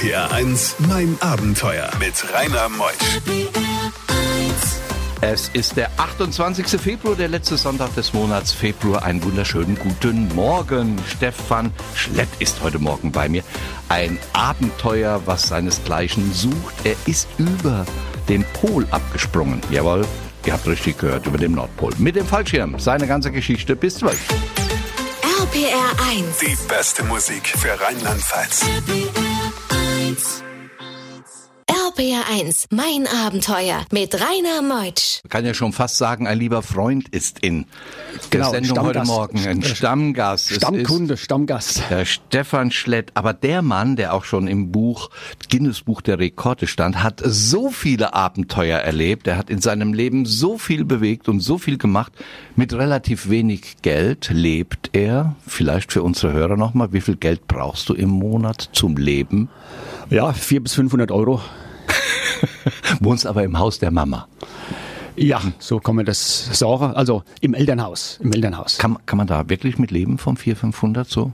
[0.00, 3.20] RPR 1, mein Abenteuer mit Rainer Meusch.
[5.20, 6.80] Es ist der 28.
[6.80, 9.02] Februar, der letzte Sonntag des Monats Februar.
[9.02, 10.96] Einen wunderschönen guten Morgen.
[11.06, 13.42] Stefan Schlett ist heute Morgen bei mir.
[13.90, 16.74] Ein Abenteuer, was seinesgleichen sucht.
[16.84, 17.84] Er ist über
[18.26, 19.60] den Pol abgesprungen.
[19.70, 20.06] Jawohl,
[20.46, 21.92] ihr habt richtig gehört, über dem Nordpol.
[21.98, 22.78] Mit dem Fallschirm.
[22.78, 24.18] Seine ganze Geschichte bis 12.
[25.42, 26.38] RPR 1.
[26.38, 28.64] Die beste Musik für Rheinland-Pfalz.
[32.00, 32.66] RPR 1.
[32.72, 35.20] Mein Abenteuer mit Rainer Meutsch.
[35.22, 37.66] Man kann ja schon fast sagen, ein lieber Freund ist in
[38.32, 39.10] der Genau, Sendung heute Stammgast.
[39.12, 39.46] Morgen.
[39.46, 40.50] Ein Stammgast.
[40.50, 41.82] Es Stammkunde, ist Stammgast.
[41.88, 45.10] Der Stefan Schlett, aber der Mann, der auch schon im Buch,
[45.48, 49.28] Guinness Buch der Rekorde stand, hat so viele Abenteuer erlebt.
[49.28, 52.12] Er hat in seinem Leben so viel bewegt und so viel gemacht.
[52.56, 55.36] Mit relativ wenig Geld lebt er.
[55.46, 59.48] Vielleicht für unsere Hörer nochmal, wie viel Geld brauchst du im Monat zum Leben?
[60.10, 61.40] Ja, 400 bis 500 Euro.
[63.00, 64.26] Wohnst aber im Haus der Mama.
[65.16, 66.94] Ja, so kann man das sagen.
[66.94, 68.18] Also im Elternhaus.
[68.22, 68.78] Im Elternhaus.
[68.78, 71.32] Kann, kann man da wirklich mit leben vom 400, 500 so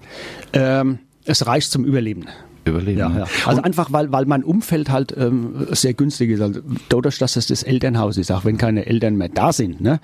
[0.53, 2.27] Ähm, es reicht zum Überleben.
[2.67, 2.98] überleben?
[2.98, 3.19] Ja, ne?
[3.20, 3.27] ja.
[3.47, 6.41] Also einfach, weil, weil mein Umfeld halt ähm, sehr günstig ist.
[6.42, 10.01] Also dadurch, dass es das Elternhaus ist, auch wenn keine Eltern mehr da sind, ne,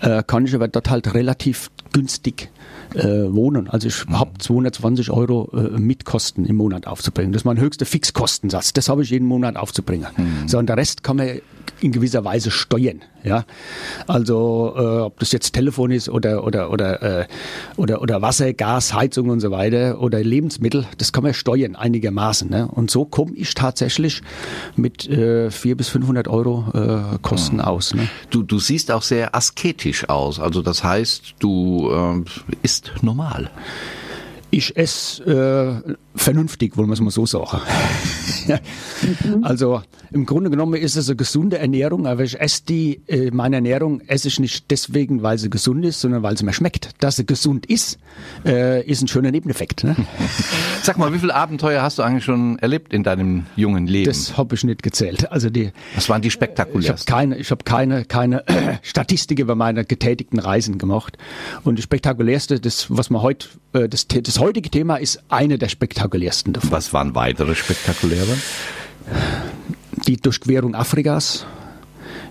[0.00, 2.50] äh, kann ich aber dort halt relativ günstig
[2.94, 3.68] äh, wohnen.
[3.68, 4.18] Also ich Mhm.
[4.18, 7.32] habe 220 Euro äh, Mitkosten im Monat aufzubringen.
[7.32, 8.72] Das ist mein höchster Fixkostensatz.
[8.72, 10.06] Das habe ich jeden Monat aufzubringen.
[10.16, 10.48] Mhm.
[10.48, 11.28] So, und der Rest kann man
[11.80, 13.02] in gewisser Weise steuern.
[13.24, 13.44] Ja,
[14.06, 17.26] also äh, ob das jetzt Telefon ist oder oder oder äh,
[17.76, 22.48] oder oder Wasser, Gas, Heizung und so weiter oder Lebensmittel, das kann man steuern einigermaßen.
[22.48, 22.68] Ne?
[22.68, 24.22] Und so komme ich tatsächlich
[24.76, 27.94] mit äh, 400 bis 500 Euro äh, Kosten aus.
[27.94, 28.08] Ne?
[28.30, 30.38] Du, du siehst auch sehr asketisch aus.
[30.38, 32.24] Also das heißt, du ähm,
[32.62, 33.50] isst normal.
[34.50, 37.60] Ich esse äh, vernünftig, wollen wir es mal so sagen.
[39.42, 43.56] Also im Grunde genommen ist es eine gesunde Ernährung, aber ich esse die, äh, meine
[43.56, 46.90] Ernährung esse ich nicht deswegen, weil sie gesund ist, sondern weil sie mir schmeckt.
[47.00, 47.98] Dass sie gesund ist,
[48.44, 49.84] äh, ist ein schöner Nebeneffekt.
[49.84, 49.94] Ne?
[50.82, 54.06] Sag mal, wie viele Abenteuer hast du eigentlich schon erlebt in deinem jungen Leben?
[54.06, 55.30] Das habe ich nicht gezählt.
[55.30, 57.14] Also die, Was waren die ich habe spektakulärsten?
[57.14, 58.44] keine, ich habe keine, keine
[58.82, 61.18] Statistik über meine getätigten Reisen gemacht.
[61.64, 65.68] Und das spektakulärste, das, was man heute, äh, das, das heutige Thema ist eine der
[65.68, 66.07] spektakulärsten
[66.52, 66.70] davon.
[66.70, 68.36] Was waren weitere spektakuläre?
[70.06, 71.46] die Durchquerung Afrikas,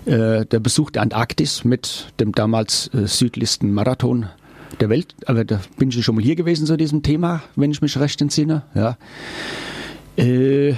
[0.04, 4.26] äh, der Besuch der Antarktis mit dem damals äh, südlichsten Marathon
[4.80, 5.14] der Welt.
[5.26, 8.20] Aber da bin ich schon mal hier gewesen zu diesem Thema, wenn ich mich recht
[8.20, 8.62] entsinne.
[8.74, 8.96] Ja.
[10.16, 10.74] Äh,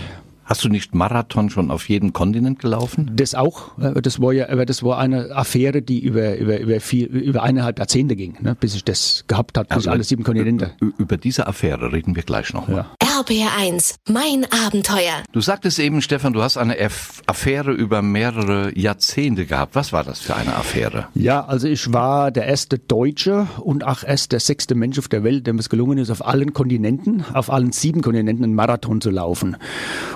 [0.50, 3.12] Hast du nicht Marathon schon auf jedem Kontinent gelaufen?
[3.14, 6.80] das auch, äh, das war ja, aber das war eine Affäre, die über über über
[6.80, 10.72] vier, über eineinhalb Jahrzehnte ging, ne, bis ich das gehabt habe, bis alle sieben Kontinente.
[10.98, 12.86] Über diese Affäre reden wir gleich nochmal.
[13.00, 13.20] Ja.
[13.20, 13.96] RPR 1.
[14.08, 15.22] Mein Abenteuer.
[15.30, 19.74] Du sagtest eben, Stefan, du hast eine Aff- Affäre über mehrere Jahrzehnte gehabt.
[19.76, 21.06] Was war das für eine Affäre?
[21.14, 25.22] Ja, also ich war der erste Deutsche und auch erst der sechste Mensch auf der
[25.22, 29.10] Welt, dem es gelungen ist, auf allen Kontinenten, auf allen sieben Kontinenten einen Marathon zu
[29.10, 29.56] laufen.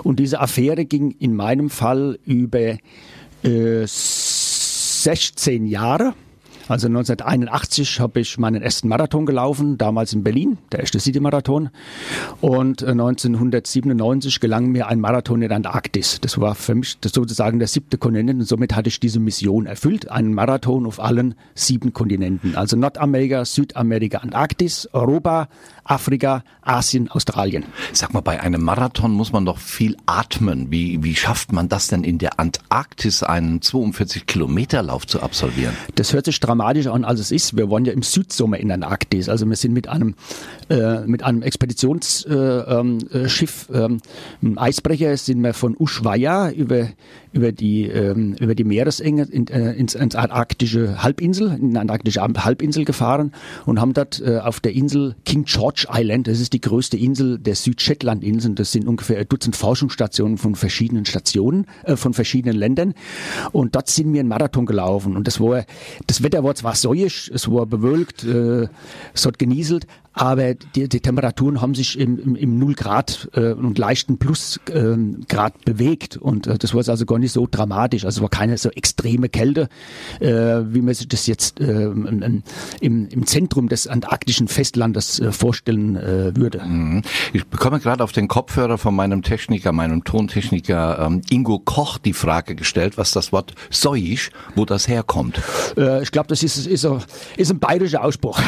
[0.03, 2.79] Und diese Affäre ging in meinem Fall über
[3.43, 6.15] äh, 16 Jahre.
[6.67, 11.69] Also 1981 habe ich meinen ersten Marathon gelaufen, damals in Berlin, der erste City-Marathon.
[12.41, 16.23] Und äh, 1997 gelang mir ein Marathon in der Antarktis.
[16.23, 20.11] Das war für mich sozusagen der siebte Kontinent und somit hatte ich diese Mission erfüllt.
[20.11, 22.57] Einen Marathon auf allen sieben Kontinenten.
[22.57, 25.49] Also Nordamerika, Südamerika, Antarktis, Europa,
[25.85, 27.65] Afrika, Asien, Australien.
[27.93, 30.71] Sag mal, bei einem Marathon muss man doch viel atmen.
[30.71, 35.77] Wie, wie schafft man das denn in der Antarktis, einen 42 Kilometer Lauf zu absolvieren?
[35.95, 37.57] Das hört sich dramatischer an, als es ist.
[37.57, 39.29] Wir waren ja im Südsommer in der Antarktis.
[39.29, 40.15] Also wir sind mit einem,
[40.71, 44.01] äh, mit einem Expeditionsschiff, äh, ähm, äh, Schiff, einem
[44.57, 46.89] Eisbrecher, sind wir von Ushuaia über,
[47.35, 52.23] über, die, ähm, über die Meeresenge in, äh, ins, ins antarktische Halbinsel, in die antarktische
[52.23, 53.33] Halbinsel gefahren
[53.67, 57.39] und haben dort äh, auf der Insel King George Island, das ist die größte Insel
[57.39, 62.95] der Südshetlandinseln, das sind ungefähr ein Dutzend Forschungsstationen von verschiedenen Stationen, äh, von verschiedenen Ländern.
[63.51, 65.17] Und dort sind wir einen Marathon gelaufen.
[65.17, 65.65] Und das war,
[66.07, 68.69] das Wetter war zwar säuisch, es war bewölkt, äh,
[69.13, 73.53] es hat genieselt, aber die, die Temperaturen haben sich im, im, im 0 Grad äh,
[73.53, 76.17] und leichten Plus ähm, Grad bewegt.
[76.17, 78.05] Und äh, das war also gar nicht so dramatisch.
[78.05, 79.69] Also es war keine so extreme Kälte,
[80.21, 82.45] äh, wie man sich das jetzt äh, im,
[82.81, 86.63] im, Zentrum des antarktischen Festlandes äh, vorstellen äh, würde.
[86.65, 87.03] Mhm.
[87.33, 92.13] Ich bekomme gerade auf den Kopfhörer von meinem Techniker, meinem Tontechniker ähm, Ingo Koch die
[92.13, 95.41] Frage gestellt, was das Wort säuisch, wo das herkommt.
[95.77, 97.03] Äh, ich glaube, das ist, ist, ein,
[97.37, 98.41] ist ein bayerischer Ausspruch.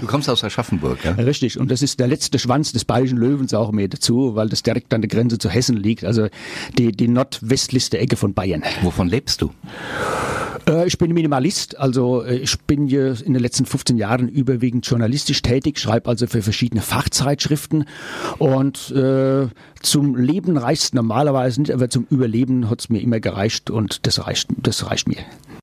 [0.00, 1.12] Du kommst aus Aschaffenburg, ja?
[1.18, 4.62] Richtig, und das ist der letzte Schwanz des bayerischen Löwens auch mehr dazu, weil das
[4.62, 6.28] direkt an der Grenze zu Hessen liegt, also
[6.78, 7.08] die, die
[7.50, 8.62] nordwestlichste Ecke von Bayern.
[8.82, 9.50] Wovon lebst du?
[10.68, 14.86] Äh, ich bin Minimalist, also äh, ich bin hier in den letzten 15 Jahren überwiegend
[14.86, 17.86] journalistisch tätig, schreibe also für verschiedene Fachzeitschriften
[18.38, 19.48] und äh,
[19.82, 24.06] zum Leben reicht es normalerweise nicht, aber zum Überleben hat es mir immer gereicht und
[24.06, 25.18] das reicht, das reicht mir.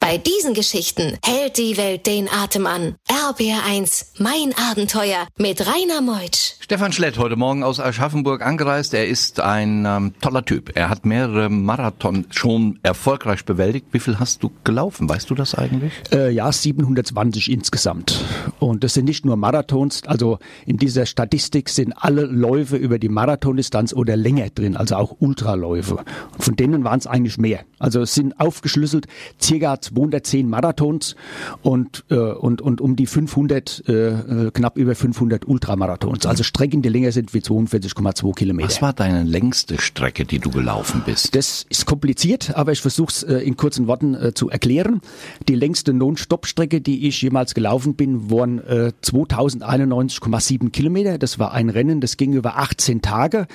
[0.10, 2.96] Bei diesen Geschichten hält die Welt den Atem an.
[3.10, 6.54] RBR1, mein Abenteuer mit Rainer Meutsch.
[6.62, 8.94] Stefan Schlett, heute Morgen aus Aschaffenburg angereist.
[8.94, 10.72] Er ist ein ähm, toller Typ.
[10.76, 13.88] Er hat mehrere Marathon schon erfolgreich bewältigt.
[13.92, 15.10] Wie viel hast du gelaufen?
[15.10, 15.92] Weißt du das eigentlich?
[16.14, 18.24] Äh, ja, 720 insgesamt.
[18.60, 23.10] Und das sind nicht nur Marathons, also in dieser Statistik sind alle Läufe über die
[23.10, 25.98] Marathondistanz oder länger drin, also auch Ultraläufe.
[26.34, 27.66] Und von denen waren es eigentlich mehr.
[27.80, 29.08] Also es sind aufgeschlüsselt
[29.42, 31.16] circa 210 Marathons
[31.62, 36.26] und, äh, und, und um die 500, äh, äh, knapp über 500 Ultramarathons.
[36.26, 38.70] Also Strecken, die länger sind wie 42,2 Kilometer.
[38.70, 41.36] Was war deine längste Strecke, die du gelaufen bist?
[41.36, 45.02] Das ist kompliziert, aber ich versuche es äh, in kurzen Worten äh, zu erklären.
[45.48, 51.18] Die längste Non-Stop-Strecke, die ich jemals gelaufen bin, waren äh, 2091,7 Kilometer.
[51.18, 53.48] Das war ein Rennen, das ging über 18 Tage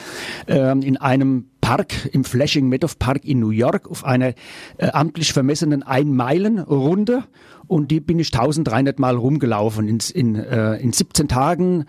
[0.49, 4.35] ähm, in einem Park, im Flashing Meadow Park in New York, auf einer
[4.77, 7.25] äh, amtlich vermessenen Ein-Meilen-Runde.
[7.67, 11.87] Und die bin ich 1300 Mal rumgelaufen in, in, äh, in 17 Tagen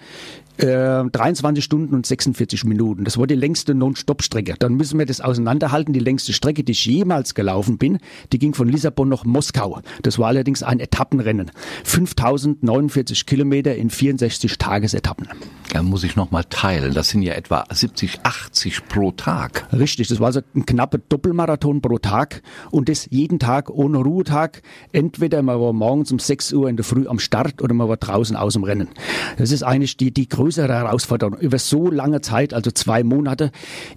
[0.57, 3.03] äh, 23 Stunden und 46 Minuten.
[3.03, 4.55] Das war die längste Non-Stop-Strecke.
[4.59, 5.93] Dann müssen wir das auseinanderhalten.
[5.93, 7.99] Die längste Strecke, die ich jemals gelaufen bin,
[8.31, 9.81] die ging von Lissabon nach Moskau.
[10.01, 11.51] Das war allerdings ein Etappenrennen.
[11.83, 15.27] 5049 Kilometer in 64 Tagesetappen.
[15.71, 16.93] Da muss ich nochmal teilen.
[16.93, 19.67] Das sind ja etwa 70, 80 pro Tag.
[19.73, 24.61] Richtig, das war also ein knapper Doppelmarathon pro Tag und das jeden Tag ohne Ruhetag.
[24.91, 27.97] Entweder man war morgens um 6 Uhr in der Früh am Start oder man war
[27.97, 28.89] draußen aus dem Rennen.
[29.37, 31.37] Das ist eigentlich die, die größere Herausforderung.
[31.39, 33.51] Über so lange Zeit, also zwei Monate,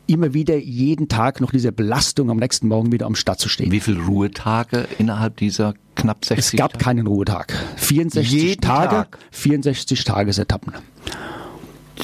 [0.07, 3.73] immer wieder jeden Tag noch diese Belastung am nächsten Morgen wieder am Start zu stehen.
[3.73, 6.85] Wie viele Ruhetage innerhalb dieser knapp 60 Es gab Tage?
[6.85, 7.53] keinen Ruhetag.
[7.77, 9.19] 64 Jeden Tage, Tag?
[9.33, 10.73] 64 Tagesetappen.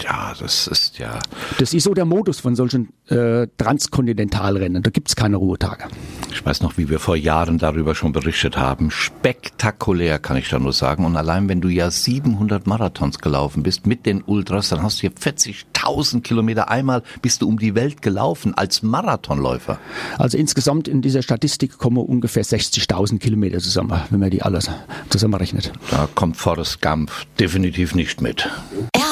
[0.03, 1.19] Ja, das ist ja.
[1.59, 4.83] Das ist so der Modus von solchen äh, Transkontinentalrennen.
[4.83, 5.85] Da gibt's keine Ruhetage.
[6.33, 8.91] Ich weiß noch, wie wir vor Jahren darüber schon berichtet haben.
[8.91, 11.05] Spektakulär, kann ich da nur sagen.
[11.05, 15.01] Und allein wenn du ja 700 Marathons gelaufen bist mit den Ultras, dann hast du
[15.03, 16.71] hier 40.000 Kilometer.
[16.71, 19.79] Einmal bist du um die Welt gelaufen als Marathonläufer.
[20.19, 24.71] Also insgesamt in dieser Statistik kommen ungefähr 60.000 Kilometer zusammen, wenn man die alles
[25.11, 25.73] zusammenrechnet.
[25.91, 28.49] Da kommt Forrest Gump definitiv nicht mit.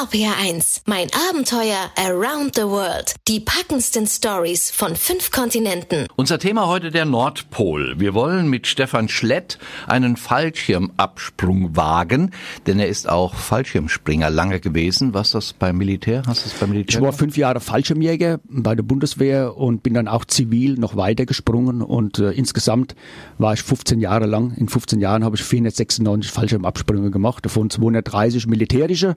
[0.01, 3.15] RPR1, mein Abenteuer around the world.
[3.29, 6.07] Die packendsten Stories von fünf Kontinenten.
[6.17, 8.01] Unser Thema heute der Nordpol.
[8.01, 12.31] Wir wollen mit Stefan Schlett einen Fallschirmabsprung wagen,
[12.67, 15.13] denn er ist auch Fallschirmspringer lange gewesen.
[15.13, 16.23] Was das beim Militär?
[16.27, 16.99] Hast du es beim Militär?
[16.99, 21.27] Ich war fünf Jahre Fallschirmjäger bei der Bundeswehr und bin dann auch zivil noch weiter
[21.27, 22.95] gesprungen und äh, insgesamt
[23.37, 24.55] war ich 15 Jahre lang.
[24.57, 29.15] In 15 Jahren habe ich 496 Fallschirmabsprünge gemacht, davon 230 militärische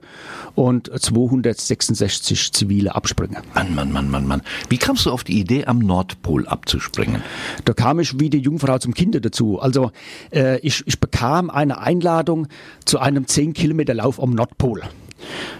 [0.54, 3.42] und 266 zivile Absprünge.
[3.54, 4.42] Mann, Mann, Mann, Mann, Mann.
[4.68, 7.22] Wie kamst du auf die Idee, am Nordpol abzuspringen?
[7.64, 9.60] Da kam ich wie die Jungfrau zum Kinde dazu.
[9.60, 9.92] Also
[10.32, 12.48] äh, ich, ich bekam eine Einladung
[12.84, 14.82] zu einem 10 Kilometer Lauf am Nordpol.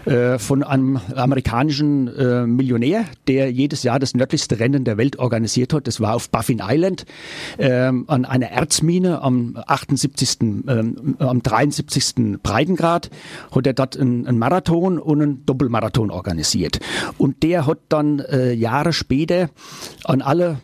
[0.05, 5.73] Äh, von einem amerikanischen äh, Millionär, der jedes Jahr das nördlichste Rennen der Welt organisiert
[5.73, 5.87] hat.
[5.87, 7.07] Das war auf Baffin Island
[7.59, 10.37] ähm, an einer Erzmine am 78.
[10.41, 12.39] Ähm, am 73.
[12.43, 13.11] Breitengrad
[13.55, 16.81] hat er dort einen, einen Marathon und einen Doppelmarathon organisiert.
[17.17, 19.49] Und der hat dann äh, Jahre später
[20.05, 20.59] an alle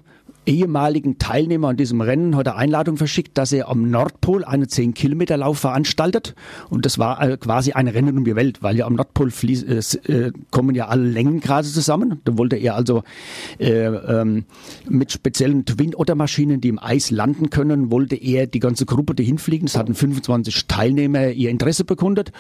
[0.47, 5.59] ehemaligen Teilnehmer an diesem Rennen hat er Einladung verschickt, dass er am Nordpol einen 10-Kilometer-Lauf
[5.59, 6.35] veranstaltet.
[6.71, 9.63] Und das war äh, quasi ein Rennen um die Welt, weil ja am Nordpol fließ,
[9.65, 12.21] äh, äh, kommen ja alle Längengrade zusammen.
[12.25, 13.03] Da wollte er also
[13.59, 14.45] äh, ähm,
[14.89, 19.67] mit speziellen Twin-Otter-Maschinen, die im Eis landen können, wollte er die ganze Gruppe, die hinfliegen,
[19.67, 22.33] es hatten 25 Teilnehmer ihr Interesse bekundet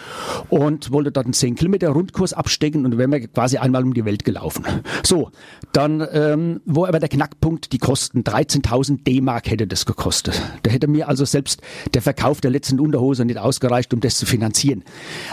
[0.49, 4.65] und wollte dort einen 10-Kilometer-Rundkurs abstecken und wären wir quasi einmal um die Welt gelaufen.
[5.05, 5.31] So,
[5.73, 10.41] dann ähm, wo aber der Knackpunkt, die Kosten 13.000 D-Mark hätte das gekostet.
[10.63, 11.61] Da hätte mir also selbst
[11.93, 14.85] der Verkauf der letzten Unterhose nicht ausgereicht, um das zu finanzieren.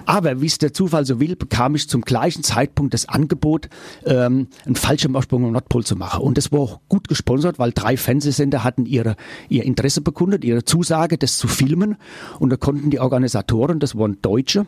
[0.07, 3.69] Aber wie es der Zufall so will, bekam ich zum gleichen Zeitpunkt das Angebot,
[4.07, 6.23] ähm, einen Fallschirmabsprung am Nordpol zu machen.
[6.23, 9.17] Und das war auch gut gesponsert, weil drei Fernsehsender hatten ihre,
[9.49, 11.97] ihr Interesse bekundet, ihre Zusage, das zu filmen.
[12.39, 14.65] Und da konnten die Organisatoren, das waren Deutsche,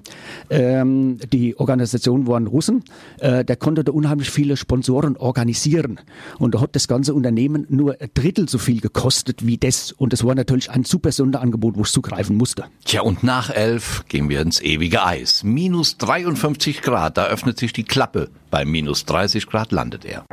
[0.51, 2.83] ähm, die Organisation waren Russen,
[3.17, 5.99] äh, der konnte da unheimlich viele Sponsoren organisieren.
[6.37, 9.91] Und da hat das ganze Unternehmen nur ein Drittel so viel gekostet wie das.
[9.91, 12.65] Und das war natürlich ein super Sonderangebot, wo ich zugreifen musste.
[12.85, 15.43] Tja, und nach elf gehen wir ins ewige Eis.
[15.43, 18.29] Minus 53 Grad, da öffnet sich die Klappe.
[18.51, 20.25] Bei minus 30 Grad landet er.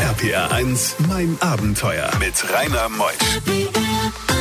[0.00, 4.35] RPR 1, mein Abenteuer mit Rainer Meusch.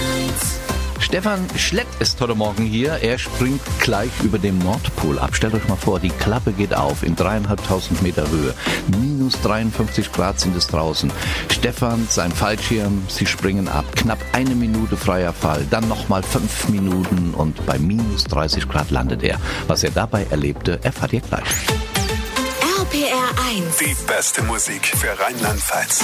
[1.06, 2.94] Stefan Schlett ist heute Morgen hier.
[3.04, 5.36] Er springt gleich über dem Nordpol ab.
[5.36, 8.56] Stellt euch mal vor, die Klappe geht auf in dreieinhalbtausend Meter Höhe.
[8.88, 11.12] Minus 53 Grad sind es draußen.
[11.52, 13.86] Stefan, sein Fallschirm, sie springen ab.
[13.96, 19.22] Knapp eine Minute freier Fall, dann nochmal fünf Minuten und bei minus 30 Grad landet
[19.22, 19.40] er.
[19.68, 21.46] Was er dabei erlebte, erfahrt ihr gleich.
[22.80, 23.78] RPR 1.
[23.78, 26.04] Die beste Musik für Rheinland-Pfalz.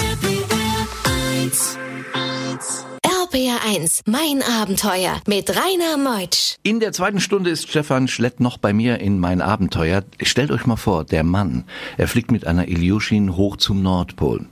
[3.31, 6.57] RPR 1, mein Abenteuer mit Rainer Meutsch.
[6.63, 10.03] In der zweiten Stunde ist Stefan Schlett noch bei mir in mein Abenteuer.
[10.21, 11.63] Stellt euch mal vor, der Mann,
[11.97, 14.47] er fliegt mit einer Ilyushin hoch zum Nordpol.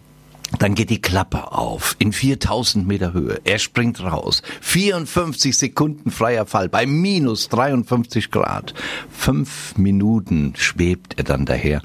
[0.57, 3.41] Dann geht die Klappe auf in 4000 Meter Höhe.
[3.43, 4.41] Er springt raus.
[4.62, 8.74] 54 Sekunden freier Fall bei minus 53 Grad.
[9.12, 11.81] Fünf Minuten schwebt er dann daher,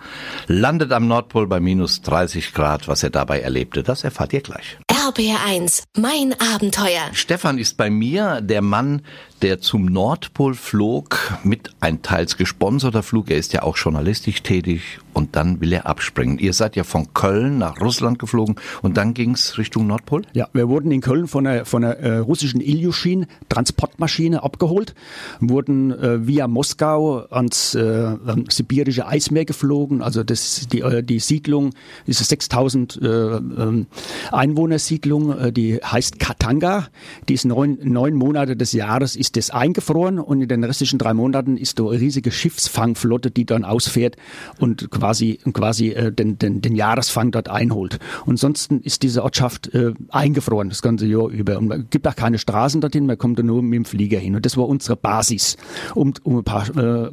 [0.46, 2.86] landet am Nordpol bei minus 30 Grad.
[2.86, 4.78] Was er dabei erlebte, das erfahrt ihr gleich.
[5.06, 7.10] RPR 1, mein Abenteuer.
[7.12, 9.02] Stefan ist bei mir der Mann,
[9.42, 13.30] der zum Nordpol flog, mit ein teils gesponserter Flug.
[13.30, 16.38] Er ist ja auch journalistisch tätig und dann will er abspringen.
[16.38, 20.22] Ihr seid ja von Köln nach Russland geflogen und dann ging's Richtung Nordpol?
[20.32, 24.94] Ja, wir wurden in Köln von einer, von einer äh, russischen Ilyushin Transportmaschine abgeholt,
[25.40, 28.16] wurden äh, via Moskau ans äh,
[28.48, 30.00] sibirische Eismeer geflogen.
[30.00, 31.74] Also das die äh, die Siedlung,
[32.06, 33.86] diese 6000 äh, ähm,
[34.32, 36.88] Einwohnersiedlung, äh, die heißt Katanga.
[37.28, 41.14] Die ist neun, neun Monate des Jahres ist das eingefroren und in den restlichen drei
[41.14, 44.16] Monaten ist da eine riesige Schiffsfangflotte, die dann ausfährt
[44.58, 47.98] und quasi quasi äh, den, den den Jahresfang dort einholt.
[48.26, 52.16] Und ansonsten ist diese Ortschaft äh, eingefroren das ganze Jahr über und es gibt auch
[52.16, 54.96] keine Straßen dorthin, man kommt da nur mit dem Flieger hin und das war unsere
[54.96, 55.56] Basis,
[55.94, 57.10] um, um ein paar äh,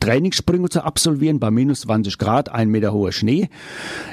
[0.00, 3.48] Trainingssprünge zu absolvieren bei minus 20 Grad, ein Meter hoher Schnee.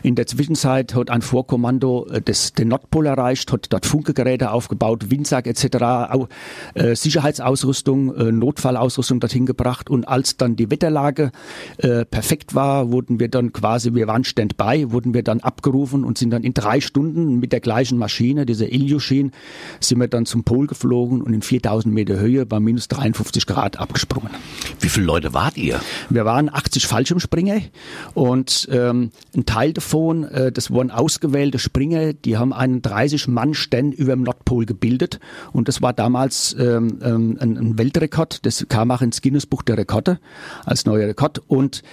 [0.04, 5.48] In der Zwischenzeit hat ein Vorkommando das, den Nordpol erreicht, hat dort Funkegeräte aufgebaut, Windsack
[5.48, 5.78] etc.,
[6.10, 6.30] auch,
[6.74, 11.32] äh, Sicherheitsausrüstung, äh, Notfallausrüstung dorthin gebracht und als dann die Wetterlage
[11.78, 16.18] äh, perfekt war, wurden wir dann quasi, wir waren standby, wurden wir dann abgerufen und
[16.18, 19.32] sind dann in drei Stunden mit der gleichen Maschine, dieser Ilyushin,
[19.80, 23.80] sind wir dann zum Pol geflogen und in 4000 Meter Höhe bei minus 53 Grad
[23.80, 24.30] abgesprungen.
[24.80, 25.80] Wie viele Leute wart ihr?
[26.10, 27.62] Wir waren 80 Fallschirmspringer
[28.14, 34.14] und ähm, ein Teil davon, äh, das waren ausgewählte Springer, die haben einen 30-Mann-Stand über
[34.14, 35.20] dem Nordpol gebildet
[35.52, 40.20] und das war damals ähm, ähm, ein, Weltrekord, das kam auch ins Guinness-Buch der Rekorde
[40.66, 41.84] als neuer Rekord und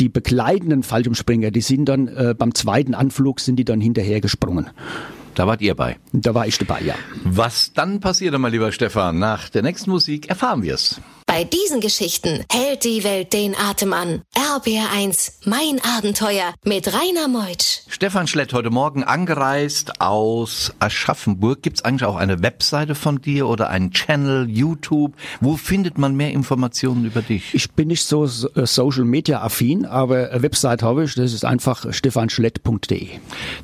[0.00, 4.70] die begleitenden Fallschirmspringer, die sind dann äh, beim zweiten Anflug sind die dann hinterher gesprungen.
[5.34, 5.98] Da wart ihr bei.
[6.12, 6.94] Da war ich dabei, ja.
[7.24, 11.00] Was dann passierte, mein lieber Stefan, nach der nächsten Musik erfahren wir es.
[11.36, 14.22] Bei diesen Geschichten hält die Welt den Atem an.
[14.34, 17.80] RPR 1, mein Abenteuer mit Rainer Meutsch.
[17.88, 21.60] Stefan Schlett heute Morgen angereist aus Aschaffenburg.
[21.60, 25.14] Gibt's eigentlich auch eine Webseite von dir oder einen Channel, YouTube?
[25.42, 27.52] Wo findet man mehr Informationen über dich?
[27.52, 31.44] Ich bin nicht so äh, Social Media affin, aber eine Website habe ich, das ist
[31.44, 33.08] einfach stefanschlett.de.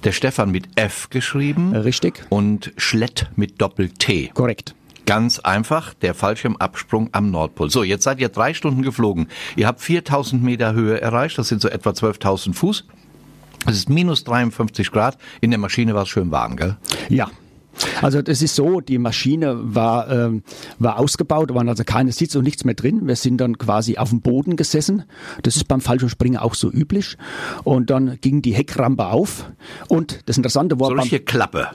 [0.04, 2.22] Der Stefan mit F geschrieben Richtig?
[2.28, 4.32] und Schlett mit Doppel-T.
[4.34, 4.74] Korrekt.
[5.06, 7.70] Ganz einfach, der Fallschirmabsprung am Nordpol.
[7.70, 9.26] So, jetzt seid ihr drei Stunden geflogen.
[9.56, 12.84] Ihr habt 4000 Meter Höhe erreicht, das sind so etwa 12.000 Fuß.
[13.66, 15.18] Es ist minus 53 Grad.
[15.40, 16.76] In der Maschine war es schön warm, gell?
[17.08, 17.30] Ja.
[18.02, 20.42] Also das ist so, die Maschine war, ähm,
[20.78, 23.06] war ausgebaut, da waren also keine Sitze und nichts mehr drin.
[23.06, 25.04] Wir sind dann quasi auf dem Boden gesessen.
[25.42, 27.16] Das ist beim Fallschirmspringen auch so üblich.
[27.64, 29.46] Und dann ging die Heckrampe auf.
[29.88, 31.68] Und das Interessante war So beim, richtige Klappe.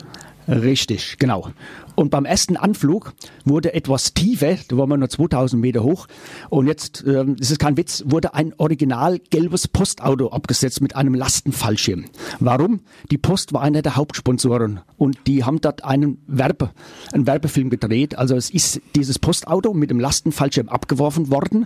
[0.47, 1.51] Richtig, genau.
[1.97, 3.13] Und beim ersten Anflug
[3.43, 6.05] wurde etwas tiefer, da waren wir nur 2000 Meter hoch.
[6.51, 11.15] Und jetzt, ähm, das ist kein Witz, wurde ein original gelbes Postauto abgesetzt mit einem
[11.15, 12.05] Lastenfallschirm.
[12.39, 12.81] Warum?
[13.09, 16.69] Die Post war einer der Hauptsponsoren und die haben dort einen Werbe,
[17.13, 18.15] einen Werbefilm gedreht.
[18.15, 21.65] Also es ist dieses Postauto mit dem Lastenfallschirm abgeworfen worden.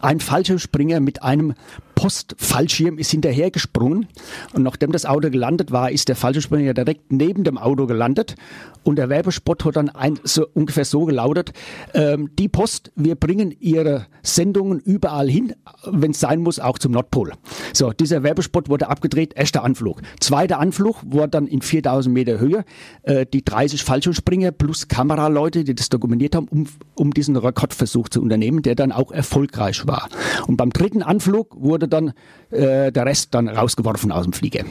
[0.00, 1.52] Ein Fallschirmspringer mit einem
[1.96, 4.06] Postfallschirm ist hinterhergesprungen
[4.54, 8.36] und nachdem das Auto gelandet war, ist der Fallschirmspringer direkt neben dem Auto gelandet
[8.84, 11.52] und der Werbespot hat dann ein, so, ungefähr so gelautet,
[11.94, 15.54] ähm, die Post, wir bringen ihre Sendungen überall hin,
[15.84, 17.32] wenn es sein muss, auch zum Nordpol.
[17.72, 20.00] So, dieser Werbespot wurde abgedreht, erster Anflug.
[20.20, 22.64] Zweiter Anflug war dann in 4000 Meter Höhe,
[23.02, 28.22] äh, die 30 Fallschirmspringer plus Kameraleute, die das dokumentiert haben, um, um diesen Rekordversuch zu
[28.22, 30.08] unternehmen, der dann auch erfolgreich war.
[30.46, 32.12] Und beim dritten Anflug wurde dann
[32.50, 34.64] äh, der Rest dann rausgeworfen aus dem Flieger.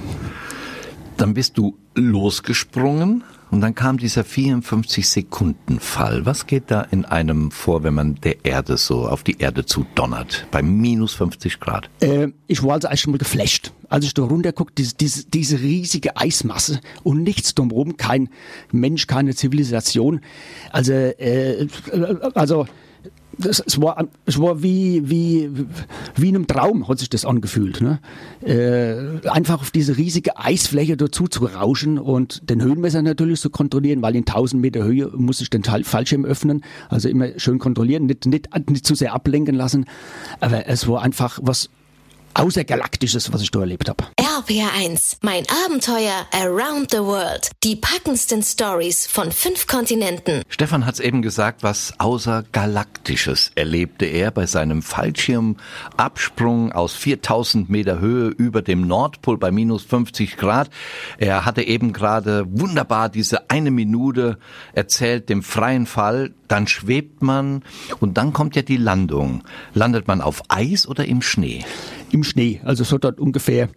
[1.17, 6.25] Dann bist du losgesprungen und dann kam dieser 54-Sekunden-Fall.
[6.25, 9.85] Was geht da in einem vor, wenn man der Erde so auf die Erde zu
[9.95, 11.89] donnert, bei minus 50 Grad?
[12.01, 13.71] Äh, ich war also erst mal geflasht.
[13.87, 18.29] Als ich da runter gucke, diese, diese, diese riesige Eismasse und nichts drumherum, kein
[18.71, 20.21] Mensch, keine Zivilisation.
[20.71, 21.67] Also, äh,
[22.33, 22.65] also
[23.37, 25.49] das, es war, es war wie, wie,
[26.15, 27.81] wie in einem Traum, hat sich das angefühlt.
[27.81, 27.99] Ne?
[28.41, 34.01] Äh, einfach auf diese riesige Eisfläche dazu zu rauschen und den Höhenmesser natürlich zu kontrollieren,
[34.01, 38.25] weil in 1000 Meter Höhe muss ich den Fallschirm öffnen, also immer schön kontrollieren, nicht,
[38.25, 39.85] nicht, nicht zu sehr ablenken lassen.
[40.39, 41.69] Aber es war einfach was
[42.35, 44.03] Außergalaktisches, was ich da erlebt habe.
[44.19, 47.49] RPR1, mein Abenteuer Around the World.
[47.63, 50.43] Die packendsten Stories von fünf Kontinenten.
[50.49, 57.99] Stefan hat es eben gesagt, was Außergalaktisches erlebte er bei seinem Fallschirmabsprung aus 4000 Meter
[57.99, 60.69] Höhe über dem Nordpol bei minus 50 Grad.
[61.17, 64.37] Er hatte eben gerade wunderbar diese eine Minute
[64.73, 66.33] erzählt, dem freien Fall.
[66.49, 67.63] Dann schwebt man
[67.99, 69.43] und dann kommt ja die Landung.
[69.73, 71.63] Landet man auf Eis oder im Schnee?
[72.15, 72.61] Im Schnee.
[72.63, 73.69] Also so dort ungefähr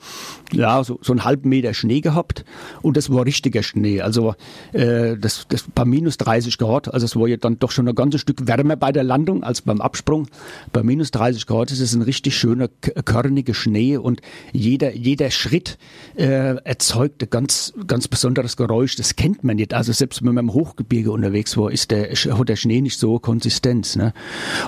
[0.52, 2.44] ja, so, so einen halben Meter Schnee gehabt
[2.80, 4.00] und das war richtiger Schnee.
[4.00, 4.34] Also
[4.72, 7.94] äh, das, das bei minus 30 Grad, also es war ja dann doch schon ein
[7.94, 10.28] ganzes Stück wärmer bei der Landung als beim Absprung.
[10.72, 15.76] Bei minus 30 Grad ist es ein richtig schöner, körniger Schnee und jeder, jeder Schritt
[16.16, 18.96] äh, erzeugt ein ganz, ganz besonderes Geräusch.
[18.96, 19.74] Das kennt man nicht.
[19.74, 23.18] Also selbst wenn man im Hochgebirge unterwegs war, ist der, hat der Schnee nicht so
[23.18, 23.96] Konsistenz.
[23.96, 24.12] Ne?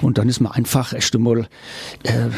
[0.02, 1.46] Und dann ist man einfach erst einmal,
[2.02, 2.30] äh,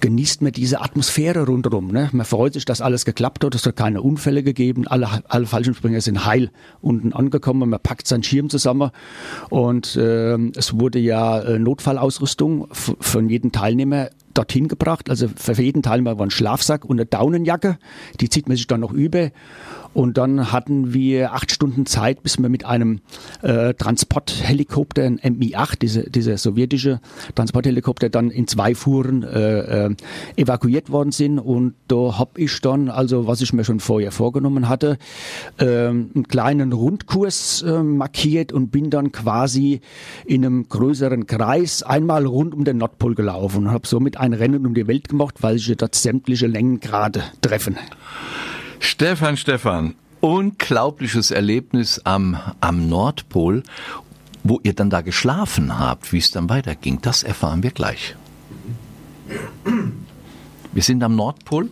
[0.00, 1.88] genießt man diese Atmosphäre rundherum.
[1.88, 2.08] Ne?
[2.12, 6.00] Man freut sich, dass alles geklappt hat, es hat keine Unfälle gegeben, alle, alle Fallschirmspringer
[6.00, 6.50] sind heil
[6.80, 8.90] unten angekommen, man packt seinen Schirm zusammen
[9.50, 15.10] und äh, es wurde ja äh, Notfallausrüstung von jedem Teilnehmer dorthin gebracht.
[15.10, 17.78] Also für jeden Teilnehmer war ein Schlafsack und eine Daunenjacke,
[18.20, 19.30] die zieht man sich dann noch über
[19.94, 23.00] und dann hatten wir acht Stunden Zeit, bis wir mit einem
[23.42, 27.00] äh, Transporthelikopter, ein Mi-8, diese, dieser sowjetische
[27.34, 29.94] Transporthelikopter, dann in zwei Fuhren äh, äh,
[30.36, 31.38] evakuiert worden sind.
[31.38, 34.98] Und da habe ich dann, also was ich mir schon vorher vorgenommen hatte,
[35.58, 39.80] äh, einen kleinen Rundkurs äh, markiert und bin dann quasi
[40.24, 44.64] in einem größeren Kreis einmal rund um den Nordpol gelaufen und habe somit ein Rennen
[44.64, 47.76] um die Welt gemacht, weil sich dort sämtliche Längengrade treffen.
[48.78, 53.64] Stefan, Stefan, unglaubliches Erlebnis am, am Nordpol,
[54.44, 57.00] wo ihr dann da geschlafen habt, wie es dann weiterging.
[57.02, 58.14] Das erfahren wir gleich.
[60.72, 61.68] Wir sind am Nordpol.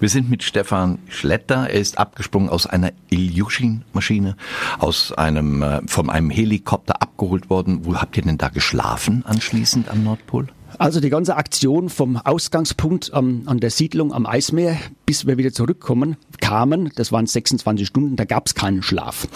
[0.00, 1.68] Wir sind mit Stefan Schletter.
[1.68, 4.36] Er ist abgesprungen aus einer Ilyushin-Maschine,
[4.78, 7.84] aus einem, äh, von einem Helikopter abgeholt worden.
[7.84, 10.48] Wo habt ihr denn da geschlafen anschließend am Nordpol?
[10.78, 15.52] Also die ganze Aktion vom Ausgangspunkt ähm, an der Siedlung am Eismeer, bis wir wieder
[15.52, 19.28] zurückkommen, kamen, das waren 26 Stunden, da gab es keinen Schlaf.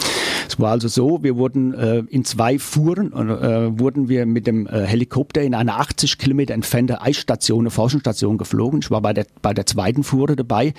[0.48, 4.66] Es war also so, wir wurden äh, in zwei Fuhren, äh, wurden wir mit dem
[4.66, 8.80] äh, Helikopter in eine 80 Kilometer entfernte Eisstation, eine Forschungsstation geflogen.
[8.82, 10.74] Ich war bei der, bei der zweiten Fuhre dabei.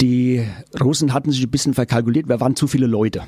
[0.00, 0.44] Die
[0.80, 3.22] Russen hatten sich ein bisschen verkalkuliert, wir waren zu viele Leute.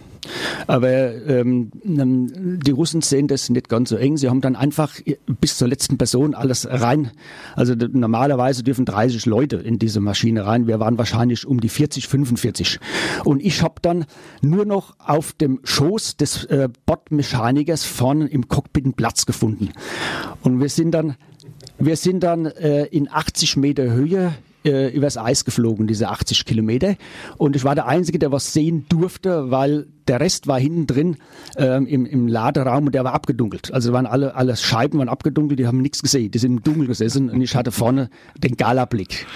[0.66, 0.88] Aber
[1.26, 4.16] ähm, die Russen sehen das nicht ganz so eng.
[4.16, 4.94] Sie haben dann einfach
[5.40, 7.11] bis zur letzten Person alles rein.
[7.54, 10.66] Also normalerweise dürfen 30 Leute in diese Maschine rein.
[10.66, 12.80] Wir waren wahrscheinlich um die 40, 45.
[13.24, 14.06] Und ich habe dann
[14.42, 19.70] nur noch auf dem Schoß des äh, Bordmechanikers vorne im Cockpit einen Platz gefunden.
[20.42, 21.16] Und wir sind dann
[21.78, 24.34] wir sind dann äh, in 80 Meter Höhe
[24.68, 26.96] äh, übers Eis geflogen, diese 80 Kilometer.
[27.37, 31.16] Und ich war der Einzige, der was sehen durfte, weil der Rest war hinten drin
[31.57, 33.72] ähm, im, im Laderaum und der war abgedunkelt.
[33.72, 36.31] Also waren alle, alle Scheiben waren abgedunkelt, die haben nichts gesehen.
[36.31, 39.26] Die sind im Dunkeln gesessen und ich hatte vorne den Galablick.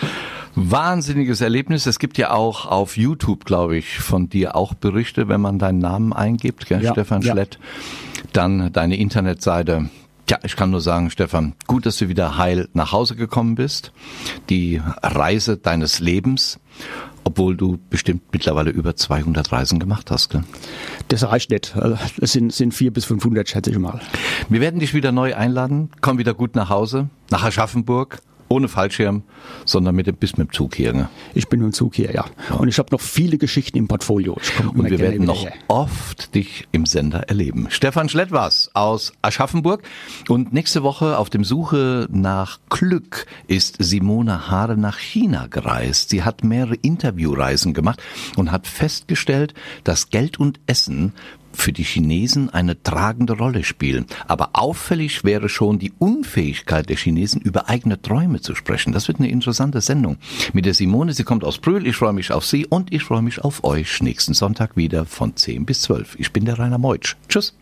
[0.55, 1.87] Wahnsinniges Erlebnis.
[1.87, 5.79] Es gibt ja auch auf YouTube, glaube ich, von dir auch Berichte, wenn man deinen
[5.79, 7.59] Namen eingibt, gell, ja, Stefan Schlett.
[7.61, 8.23] Ja.
[8.35, 9.89] Dann deine Internetseite
[10.33, 13.93] ja, ich kann nur sagen, Stefan, gut, dass du wieder heil nach Hause gekommen bist.
[14.49, 16.59] Die Reise deines Lebens,
[17.23, 20.31] obwohl du bestimmt mittlerweile über 200 Reisen gemacht hast.
[20.31, 20.43] Gell?
[21.09, 21.77] Das reicht nicht.
[21.77, 24.01] Also, das sind, sind vier bis 500, schätze ich mal.
[24.49, 25.91] Wir werden dich wieder neu einladen.
[26.01, 29.23] Komm wieder gut nach Hause, nach Aschaffenburg ohne Fallschirm,
[29.65, 30.93] sondern mit dem, bis mit dem Zug hier.
[30.93, 31.09] Ne?
[31.35, 32.27] Ich bin mit dem Zug hier, ja.
[32.51, 32.57] ja.
[32.57, 34.37] Und ich habe noch viele Geschichten im Portfolio.
[34.75, 35.55] Und wir werden noch her.
[35.69, 37.67] oft dich im Sender erleben.
[37.71, 39.83] Stefan Schlett war's aus Aschaffenburg.
[40.29, 46.11] Und nächste Woche auf dem Suche nach Glück ist Simone Haare nach China gereist.
[46.11, 48.03] Sie hat mehrere Interviewreisen gemacht
[48.37, 51.15] und hat festgestellt, dass Geld und Essen
[51.57, 54.07] für die Chinesen eine tragende Rolle spielen.
[54.27, 58.93] Aber auffällig wäre schon die Unfähigkeit der Chinesen, über eigene Träume zu sprechen.
[58.93, 60.17] Das wird eine interessante Sendung.
[60.53, 63.23] Mit der Simone, sie kommt aus Brühl, ich freue mich auf Sie und ich freue
[63.23, 66.17] mich auf euch nächsten Sonntag wieder von 10 bis 12.
[66.19, 67.17] Ich bin der Rainer Meutsch.
[67.29, 67.55] Tschüss.